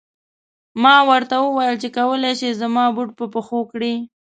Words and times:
ما 0.83 0.95
ورته 1.09 1.35
و 1.39 1.47
ویل 1.57 1.75
چې 1.83 1.89
کولای 1.97 2.33
شې 2.39 2.49
زما 2.61 2.85
بوټ 2.95 3.09
په 3.19 3.25
پښو 3.33 3.59
کړې. 3.71 3.93